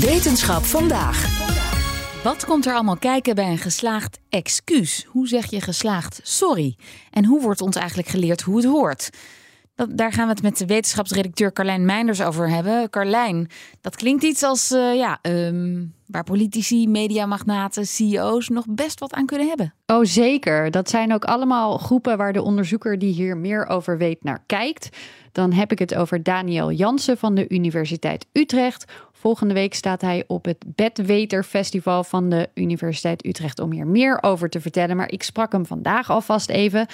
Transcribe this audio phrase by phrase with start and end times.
[0.00, 1.46] Wetenschap vandaag.
[2.22, 5.06] Wat komt er allemaal kijken bij een geslaagd excuus?
[5.08, 6.76] Hoe zeg je geslaagd sorry?
[7.10, 9.10] En hoe wordt ons eigenlijk geleerd hoe het hoort?
[9.74, 12.90] Dat, daar gaan we het met de wetenschapsredacteur Carlijn Meinders over hebben.
[12.90, 13.50] Carlijn,
[13.80, 19.26] dat klinkt iets als uh, ja, um, waar politici, mediamagnaten, CEO's nog best wat aan
[19.26, 19.74] kunnen hebben.
[19.86, 20.70] Oh, zeker.
[20.70, 24.88] Dat zijn ook allemaal groepen waar de onderzoeker die hier meer over weet naar kijkt.
[25.32, 28.92] Dan heb ik het over Daniel Jansen van de Universiteit Utrecht.
[29.20, 34.22] Volgende week staat hij op het Bedweter Festival van de Universiteit Utrecht om hier meer
[34.22, 34.96] over te vertellen.
[34.96, 36.86] Maar ik sprak hem vandaag alvast even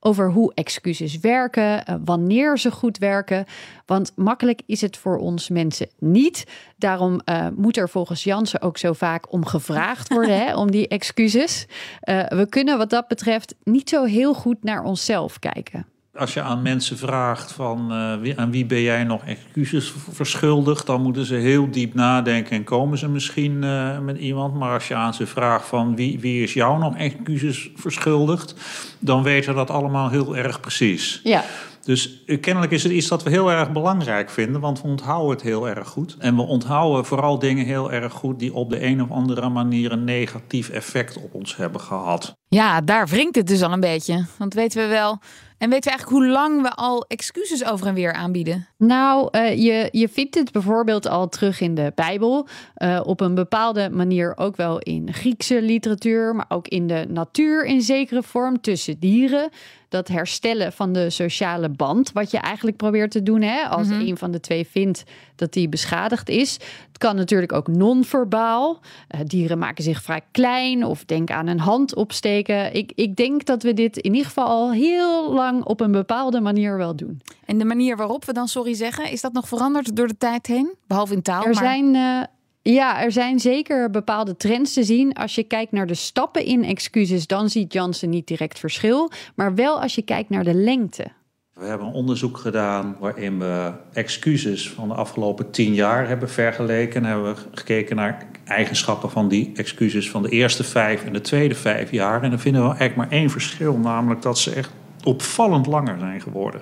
[0.00, 3.44] over hoe excuses werken, eh, wanneer ze goed werken.
[3.86, 6.44] Want makkelijk is het voor ons mensen niet.
[6.76, 10.88] Daarom uh, moet er volgens Jansen ook zo vaak om gevraagd worden, hè, om die
[10.88, 11.66] excuses.
[12.02, 15.86] Uh, we kunnen wat dat betreft niet zo heel goed naar onszelf kijken
[16.18, 20.86] als je aan mensen vraagt van uh, wie, aan wie ben jij nog excuses verschuldigd,
[20.86, 24.54] dan moeten ze heel diep nadenken en komen ze misschien uh, met iemand.
[24.54, 28.54] Maar als je aan ze vraagt van wie, wie is jou nog excuses verschuldigd,
[28.98, 31.20] dan weten dat allemaal heel erg precies.
[31.24, 31.44] Ja.
[31.88, 35.30] Dus uh, kennelijk is het iets dat we heel erg belangrijk vinden, want we onthouden
[35.30, 36.16] het heel erg goed.
[36.18, 39.92] En we onthouden vooral dingen heel erg goed die op de een of andere manier
[39.92, 42.36] een negatief effect op ons hebben gehad.
[42.48, 44.26] Ja, daar wringt het dus al een beetje.
[44.38, 45.18] Want weten we wel
[45.58, 48.66] en weten we eigenlijk hoe lang we al excuses over en weer aanbieden?
[48.76, 52.48] Nou, uh, je, je vindt het bijvoorbeeld al terug in de Bijbel.
[52.76, 57.64] Uh, op een bepaalde manier ook wel in Griekse literatuur, maar ook in de natuur
[57.64, 59.50] in zekere vorm tussen dieren.
[59.88, 64.06] Dat herstellen van de sociale band, wat je eigenlijk probeert te doen hè, als mm-hmm.
[64.06, 65.04] een van de twee vindt
[65.36, 66.52] dat die beschadigd is.
[66.88, 68.80] Het kan natuurlijk ook non-verbaal.
[69.14, 72.74] Uh, dieren maken zich vrij klein of denk aan een hand opsteken.
[72.74, 76.40] Ik, ik denk dat we dit in ieder geval al heel lang op een bepaalde
[76.40, 77.20] manier wel doen.
[77.44, 80.46] En de manier waarop we dan sorry zeggen, is dat nog veranderd door de tijd
[80.46, 80.74] heen?
[80.86, 81.40] Behalve in taal.
[81.42, 81.54] Er maar...
[81.54, 81.94] zijn.
[81.94, 82.22] Uh,
[82.72, 85.12] ja, er zijn zeker bepaalde trends te zien.
[85.12, 89.10] Als je kijkt naar de stappen in excuses, dan ziet Jansen niet direct verschil.
[89.34, 91.06] Maar wel als je kijkt naar de lengte.
[91.54, 97.04] We hebben een onderzoek gedaan waarin we excuses van de afgelopen tien jaar hebben vergeleken.
[97.04, 101.20] En hebben we gekeken naar eigenschappen van die excuses van de eerste vijf en de
[101.20, 102.22] tweede vijf jaar.
[102.22, 104.70] En dan vinden we eigenlijk maar één verschil, namelijk dat ze echt
[105.04, 106.60] opvallend langer zijn geworden.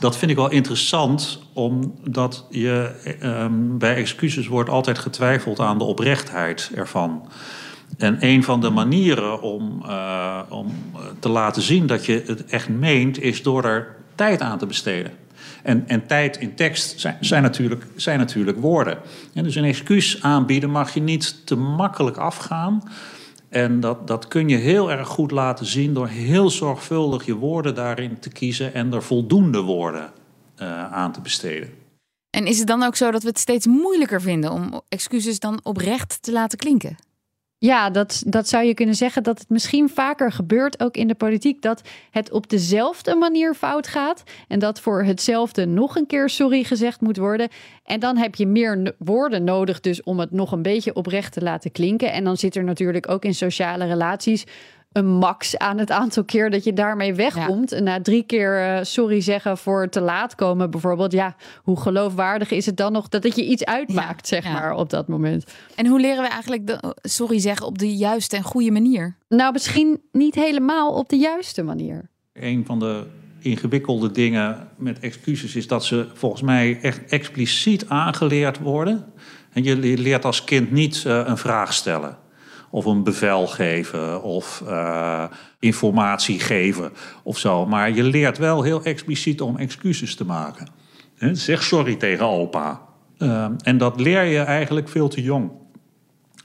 [0.00, 2.90] Dat vind ik wel interessant, omdat je
[3.22, 7.28] um, bij excuses wordt altijd getwijfeld aan de oprechtheid ervan.
[7.98, 10.66] En een van de manieren om, uh, om
[11.18, 15.12] te laten zien dat je het echt meent, is door er tijd aan te besteden.
[15.62, 18.98] En, en tijd in tekst zijn, zijn, natuurlijk, zijn natuurlijk woorden.
[19.34, 22.82] En dus een excuus aanbieden mag je niet te makkelijk afgaan.
[23.52, 27.74] En dat, dat kun je heel erg goed laten zien door heel zorgvuldig je woorden
[27.74, 30.12] daarin te kiezen en er voldoende woorden
[30.62, 31.70] uh, aan te besteden.
[32.30, 35.60] En is het dan ook zo dat we het steeds moeilijker vinden om excuses dan
[35.62, 36.96] oprecht te laten klinken?
[37.62, 41.14] Ja, dat, dat zou je kunnen zeggen dat het misschien vaker gebeurt, ook in de
[41.14, 44.22] politiek, dat het op dezelfde manier fout gaat.
[44.48, 47.48] En dat voor hetzelfde nog een keer sorry gezegd moet worden.
[47.84, 51.42] En dan heb je meer woorden nodig, dus om het nog een beetje oprecht te
[51.42, 52.12] laten klinken.
[52.12, 54.44] En dan zit er natuurlijk ook in sociale relaties
[54.92, 57.70] een max aan het aantal keer dat je daarmee wegkomt.
[57.70, 57.76] Ja.
[57.76, 61.12] En na drie keer uh, sorry zeggen voor te laat komen bijvoorbeeld.
[61.12, 64.52] Ja, hoe geloofwaardig is het dan nog dat het je iets uitmaakt, ja, zeg ja.
[64.52, 65.44] maar, op dat moment.
[65.74, 69.16] En hoe leren we eigenlijk de sorry zeggen op de juiste en goede manier?
[69.28, 72.08] Nou, misschien niet helemaal op de juiste manier.
[72.32, 73.06] Een van de
[73.38, 79.04] ingewikkelde dingen met excuses is dat ze volgens mij echt expliciet aangeleerd worden.
[79.52, 82.20] En je leert als kind niet uh, een vraag stellen
[82.72, 85.24] of een bevel geven of uh,
[85.58, 86.92] informatie geven
[87.22, 87.66] of zo.
[87.66, 90.66] Maar je leert wel heel expliciet om excuses te maken.
[91.16, 92.80] He, zeg sorry tegen opa.
[93.18, 95.50] Uh, en dat leer je eigenlijk veel te jong.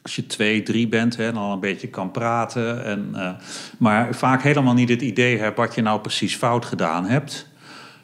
[0.02, 2.86] Als je twee, drie bent en al een beetje kan praten.
[2.86, 3.30] En, uh,
[3.78, 7.48] maar vaak helemaal niet het idee hebt wat je nou precies fout gedaan hebt.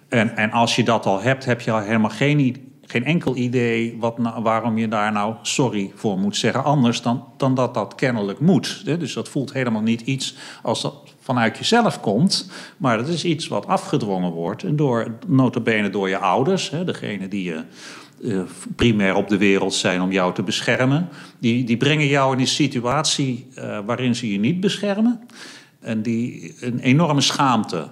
[0.09, 3.35] En, en als je dat al hebt, heb je al helemaal geen idee geen enkel
[3.35, 6.63] idee wat waarom je daar nou sorry voor moet zeggen.
[6.63, 8.85] Anders dan, dan dat dat kennelijk moet.
[8.85, 12.49] Dus dat voelt helemaal niet iets als dat vanuit jezelf komt.
[12.77, 14.63] Maar dat is iets wat afgedwongen wordt.
[14.63, 16.69] En door, notabene door je ouders.
[16.85, 17.63] Degene die je
[18.19, 18.41] uh,
[18.75, 21.09] primair op de wereld zijn om jou te beschermen.
[21.39, 25.27] Die, die brengen jou in die situatie uh, waarin ze je niet beschermen.
[25.79, 27.89] En die een enorme schaamte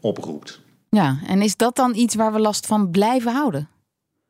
[0.00, 0.60] oproept.
[0.90, 3.68] Ja, en is dat dan iets waar we last van blijven houden?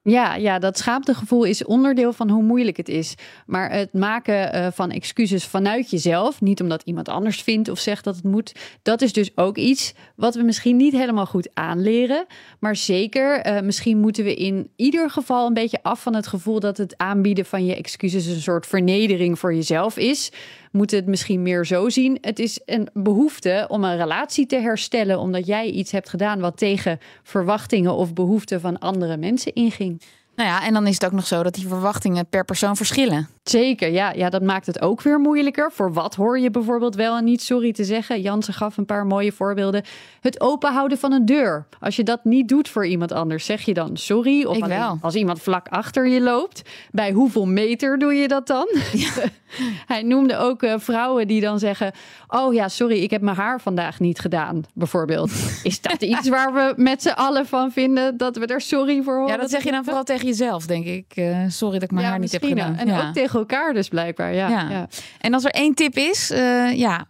[0.09, 3.15] Ja, ja, dat schaamtegevoel is onderdeel van hoe moeilijk het is.
[3.47, 8.05] Maar het maken uh, van excuses vanuit jezelf, niet omdat iemand anders vindt of zegt
[8.05, 8.53] dat het moet,
[8.83, 12.27] dat is dus ook iets wat we misschien niet helemaal goed aanleren.
[12.59, 16.61] Maar zeker, uh, misschien moeten we in ieder geval een beetje af van het gevoel
[16.61, 20.33] dat het aanbieden van je excuses een soort vernedering voor jezelf is
[20.73, 22.19] moeten het misschien meer zo zien.
[22.21, 26.57] Het is een behoefte om een relatie te herstellen, omdat jij iets hebt gedaan wat
[26.57, 30.03] tegen verwachtingen of behoeften van andere mensen inging.
[30.37, 33.29] Nou ja, en dan is het ook nog zo dat die verwachtingen per persoon verschillen.
[33.51, 35.73] Zeker, ja, ja, dat maakt het ook weer moeilijker.
[35.73, 38.21] Voor wat hoor je bijvoorbeeld wel en niet sorry te zeggen?
[38.21, 39.83] Jansen gaf een paar mooie voorbeelden.
[40.21, 41.67] Het openhouden van een deur.
[41.81, 44.45] Als je dat niet doet voor iemand anders, zeg je dan sorry?
[44.45, 44.99] Of wel.
[45.01, 48.69] als iemand vlak achter je loopt, bij hoeveel meter doe je dat dan?
[48.93, 49.11] Ja.
[49.87, 51.93] Hij noemde ook uh, vrouwen die dan zeggen:
[52.29, 55.31] Oh ja, sorry, ik heb mijn haar vandaag niet gedaan, bijvoorbeeld.
[55.63, 59.15] Is dat iets waar we met z'n allen van vinden dat we er sorry voor
[59.15, 59.33] horen?
[59.33, 61.05] Ja, dat zeg je dan vooral tegen jezelf, denk ik.
[61.15, 62.77] Uh, sorry dat ik mijn ja, haar niet heb gedaan.
[62.77, 63.09] En ja.
[63.09, 64.35] ook tegen elkaar dus blijkbaar.
[64.35, 64.71] Ja, ja.
[64.71, 64.89] ja.
[65.21, 67.07] En als er één tip is, uh, ja,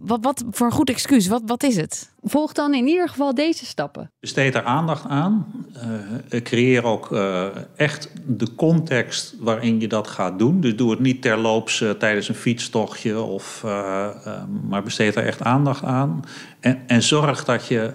[0.00, 2.12] wat, wat voor een goed excuus, wat, wat is het?
[2.22, 4.10] Volg dan in ieder geval deze stappen.
[4.20, 5.46] Besteed er aandacht aan.
[6.30, 7.46] Uh, creëer ook uh,
[7.76, 10.60] echt de context waarin je dat gaat doen.
[10.60, 13.64] Dus doe het niet terloops uh, tijdens een fietstochtje, of,
[14.68, 16.24] maar besteed er echt aandacht aan.
[16.60, 17.92] En, en zorg dat je,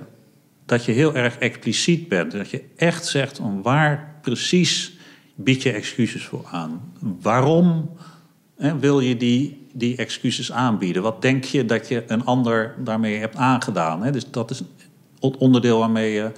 [0.65, 2.31] dat je heel erg expliciet bent.
[2.31, 4.94] Dat je echt zegt om waar precies
[5.35, 6.93] bied je excuses voor aan.
[7.21, 7.89] Waarom
[8.57, 11.01] hè, wil je die, die excuses aanbieden?
[11.01, 14.03] Wat denk je dat je een ander daarmee hebt aangedaan?
[14.03, 14.11] Hè?
[14.11, 14.63] Dus dat is
[15.19, 16.31] het onderdeel waarmee je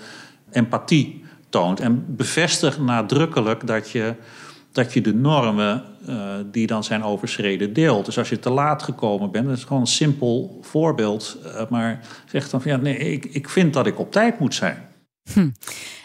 [0.51, 1.79] empathie toont.
[1.79, 4.15] En bevestig nadrukkelijk dat je,
[4.71, 8.05] dat je de normen uh, die dan zijn overschreden deelt.
[8.05, 11.37] Dus als je te laat gekomen bent, dat is gewoon een simpel voorbeeld.
[11.45, 14.55] Uh, maar zeg dan van ja, nee, ik, ik vind dat ik op tijd moet
[14.55, 14.85] zijn.
[15.33, 15.49] Hm.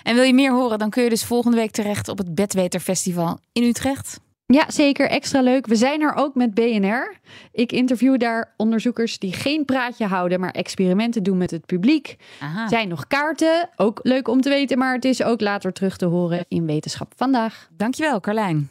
[0.02, 2.80] En wil je meer horen, dan kun je dus volgende week terecht op het Bedweter
[2.80, 4.20] Festival in Utrecht.
[4.46, 5.08] Ja, zeker.
[5.08, 5.66] Extra leuk.
[5.66, 7.16] We zijn er ook met BNR.
[7.52, 12.16] Ik interview daar onderzoekers die geen praatje houden, maar experimenten doen met het publiek.
[12.40, 12.68] Aha.
[12.68, 13.70] Zijn nog kaarten?
[13.76, 17.12] Ook leuk om te weten, maar het is ook later terug te horen in Wetenschap
[17.16, 17.68] vandaag.
[17.76, 18.70] Dankjewel, Carlijn.